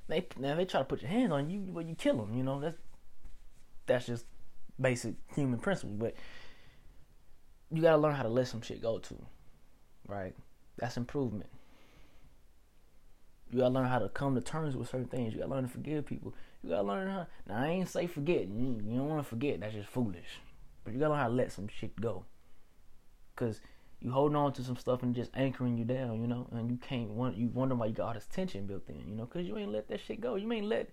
They 0.08 0.26
now 0.36 0.56
they 0.56 0.64
try 0.64 0.80
to 0.80 0.84
put 0.84 1.02
your 1.02 1.08
hands 1.08 1.30
on 1.30 1.50
you, 1.50 1.60
but 1.72 1.86
you 1.86 1.94
kill 1.94 2.16
them. 2.16 2.34
You 2.34 2.42
know 2.42 2.58
that's 2.58 2.76
that's 3.86 4.06
just 4.06 4.24
basic 4.80 5.14
human 5.36 5.60
principle. 5.60 5.94
But 5.94 6.16
you 7.70 7.80
gotta 7.80 7.98
learn 7.98 8.16
how 8.16 8.24
to 8.24 8.28
let 8.28 8.48
some 8.48 8.60
shit 8.60 8.82
go 8.82 8.98
too, 8.98 9.24
right? 10.08 10.34
That's 10.78 10.96
improvement. 10.96 11.48
You 13.52 13.60
gotta 13.60 13.72
learn 13.72 13.86
how 13.86 14.00
to 14.00 14.08
come 14.08 14.34
to 14.34 14.40
terms 14.40 14.74
with 14.74 14.88
certain 14.88 15.06
things. 15.06 15.32
You 15.32 15.38
gotta 15.38 15.52
learn 15.52 15.62
to 15.62 15.70
forgive 15.70 16.06
people. 16.06 16.34
You 16.64 16.70
gotta 16.70 16.88
learn 16.88 17.08
how. 17.08 17.28
Now 17.46 17.62
I 17.62 17.68
ain't 17.68 17.88
say 17.88 18.08
forget. 18.08 18.48
You, 18.48 18.80
you 18.84 18.96
don't 18.96 19.08
want 19.08 19.22
to 19.22 19.30
forget. 19.30 19.60
That's 19.60 19.74
just 19.74 19.90
foolish. 19.90 20.40
But 20.82 20.92
you 20.92 20.98
gotta 20.98 21.12
learn 21.12 21.20
how 21.20 21.28
to 21.28 21.34
let 21.34 21.52
some 21.52 21.68
shit 21.68 22.00
go. 22.00 22.24
Cause 23.36 23.60
you 24.00 24.10
holding 24.10 24.36
on 24.36 24.52
to 24.54 24.62
some 24.62 24.76
stuff 24.76 25.02
and 25.02 25.14
just 25.14 25.30
anchoring 25.34 25.76
you 25.76 25.84
down, 25.84 26.20
you 26.20 26.26
know, 26.26 26.46
and 26.52 26.70
you 26.70 26.78
can't 26.78 27.10
want 27.10 27.36
you 27.36 27.48
wonder 27.48 27.74
why 27.74 27.86
you 27.86 27.92
got 27.92 28.08
all 28.08 28.14
this 28.14 28.26
tension 28.26 28.66
built 28.66 28.88
in, 28.88 29.06
you 29.06 29.14
know, 29.14 29.26
because 29.26 29.46
you 29.46 29.58
ain't 29.58 29.72
let 29.72 29.88
that 29.88 30.00
shit 30.00 30.20
go. 30.20 30.36
You 30.36 30.50
ain't 30.52 30.66
let 30.66 30.88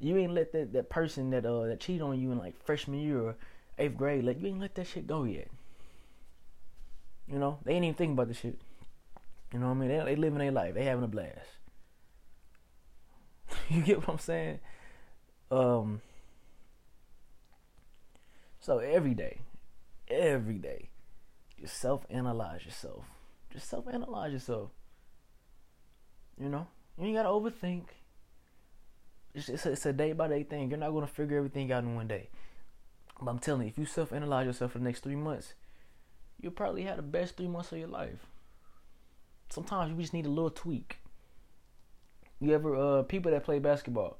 you 0.00 0.16
ain't 0.16 0.32
let 0.32 0.52
that, 0.52 0.72
that 0.72 0.88
person 0.88 1.30
that 1.30 1.44
uh 1.44 1.66
that 1.66 1.80
cheated 1.80 2.02
on 2.02 2.18
you 2.18 2.32
in 2.32 2.38
like 2.38 2.56
freshman 2.64 3.00
year 3.00 3.20
or 3.20 3.36
eighth 3.78 3.96
grade, 3.96 4.24
let 4.24 4.40
you 4.40 4.48
ain't 4.48 4.60
let 4.60 4.74
that 4.76 4.86
shit 4.86 5.06
go 5.06 5.24
yet. 5.24 5.48
You 7.28 7.38
know, 7.38 7.58
they 7.64 7.74
ain't 7.74 7.84
even 7.84 7.94
thinking 7.94 8.14
about 8.14 8.28
the 8.28 8.34
shit. 8.34 8.58
You 9.52 9.58
know 9.58 9.66
what 9.66 9.72
I 9.72 9.76
mean? 9.76 9.88
They 9.88 10.04
they 10.04 10.16
living 10.16 10.38
their 10.38 10.52
life. 10.52 10.74
They 10.74 10.84
having 10.84 11.04
a 11.04 11.08
blast. 11.08 11.58
you 13.68 13.82
get 13.82 13.98
what 13.98 14.08
I'm 14.08 14.18
saying? 14.18 14.60
Um. 15.50 16.00
So 18.60 18.78
every 18.78 19.14
day, 19.14 19.40
every 20.08 20.58
day, 20.58 20.88
just 21.60 21.78
self 21.78 22.06
analyze 22.10 22.64
yourself. 22.64 23.04
Just 23.52 23.68
self 23.68 23.86
analyze 23.88 24.32
yourself. 24.32 24.70
You 26.38 26.48
know, 26.48 26.66
you 26.98 27.06
ain't 27.06 27.16
gotta 27.16 27.28
overthink. 27.28 27.84
It's, 29.34 29.48
it's, 29.48 29.66
a, 29.66 29.72
it's 29.72 29.86
a 29.86 29.92
day 29.92 30.12
by 30.12 30.28
day 30.28 30.42
thing. 30.42 30.70
You're 30.70 30.78
not 30.78 30.90
gonna 30.90 31.06
figure 31.06 31.38
everything 31.38 31.72
out 31.72 31.84
in 31.84 31.94
one 31.94 32.08
day. 32.08 32.28
But 33.20 33.30
I'm 33.30 33.38
telling 33.38 33.62
you, 33.62 33.68
if 33.68 33.78
you 33.78 33.86
self 33.86 34.12
analyze 34.12 34.46
yourself 34.46 34.72
for 34.72 34.78
the 34.78 34.84
next 34.84 35.00
three 35.00 35.16
months, 35.16 35.54
you'll 36.40 36.52
probably 36.52 36.82
have 36.82 36.96
the 36.96 37.02
best 37.02 37.36
three 37.36 37.48
months 37.48 37.72
of 37.72 37.78
your 37.78 37.88
life. 37.88 38.26
Sometimes 39.48 39.90
you 39.90 40.00
just 40.00 40.12
need 40.12 40.26
a 40.26 40.30
little 40.30 40.50
tweak. 40.50 40.98
You 42.40 42.52
ever 42.52 42.76
uh 42.76 43.02
people 43.04 43.30
that 43.30 43.44
play 43.44 43.58
basketball, 43.58 44.18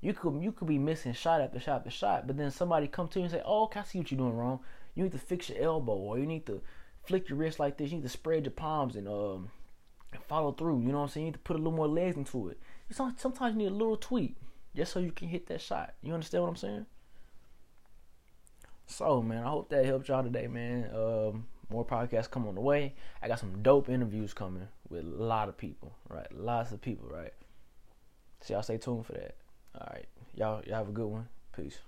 you 0.00 0.12
could 0.12 0.40
you 0.40 0.52
could 0.52 0.68
be 0.68 0.78
missing 0.78 1.12
shot 1.12 1.40
after 1.40 1.58
shot 1.58 1.78
after 1.78 1.90
shot, 1.90 2.26
but 2.28 2.36
then 2.36 2.52
somebody 2.52 2.86
come 2.86 3.08
to 3.08 3.18
you 3.18 3.24
and 3.24 3.32
say, 3.32 3.42
"Oh, 3.44 3.66
can 3.66 3.82
I 3.82 3.84
see 3.84 3.98
what 3.98 4.10
you're 4.12 4.18
doing 4.18 4.36
wrong? 4.36 4.60
You 4.94 5.02
need 5.04 5.12
to 5.12 5.18
fix 5.18 5.48
your 5.48 5.62
elbow, 5.62 5.94
or 5.94 6.18
you 6.18 6.26
need 6.26 6.46
to 6.46 6.62
flick 7.04 7.28
your 7.28 7.38
wrist 7.38 7.58
like 7.58 7.76
this. 7.76 7.90
You 7.90 7.96
need 7.96 8.04
to 8.04 8.08
spread 8.08 8.44
your 8.44 8.52
palms 8.52 8.96
and 8.96 9.08
um 9.08 9.50
follow 10.26 10.52
through. 10.52 10.80
You 10.80 10.88
know 10.88 10.98
what 10.98 11.04
I'm 11.04 11.08
saying? 11.08 11.26
You 11.26 11.30
need 11.32 11.38
to 11.38 11.40
put 11.40 11.56
a 11.56 11.58
little 11.58 11.72
more 11.72 11.88
legs 11.88 12.16
into 12.16 12.48
it. 12.48 12.60
Sometimes 12.90 13.54
you 13.54 13.58
need 13.58 13.68
a 13.72 13.74
little 13.74 13.96
tweak 13.96 14.36
just 14.74 14.92
so 14.92 15.00
you 15.00 15.12
can 15.12 15.28
hit 15.28 15.46
that 15.46 15.60
shot. 15.60 15.94
You 16.02 16.14
understand 16.14 16.42
what 16.42 16.50
I'm 16.50 16.56
saying? 16.56 16.86
So 18.86 19.22
man, 19.22 19.44
I 19.44 19.50
hope 19.50 19.68
that 19.70 19.84
helped 19.84 20.08
y'all 20.08 20.22
today, 20.22 20.48
man. 20.48 20.90
Um, 20.94 21.46
more 21.70 21.86
podcasts 21.86 22.30
come 22.30 22.46
on 22.48 22.56
the 22.56 22.60
way. 22.60 22.94
I 23.22 23.28
got 23.28 23.38
some 23.38 23.62
dope 23.62 23.88
interviews 23.88 24.34
coming 24.34 24.66
with 24.88 25.04
a 25.04 25.06
lot 25.06 25.48
of 25.48 25.56
people, 25.56 25.94
right? 26.08 26.26
Lots 26.32 26.72
of 26.72 26.80
people, 26.80 27.08
right? 27.08 27.32
So 28.40 28.54
y'all 28.54 28.62
stay 28.62 28.78
tuned 28.78 29.06
for 29.06 29.12
that. 29.12 29.36
All 29.74 29.86
right, 29.92 30.06
y'all 30.34 30.62
y'all 30.66 30.78
have 30.78 30.88
a 30.88 30.92
good 30.92 31.06
one. 31.06 31.28
Peace. 31.54 31.78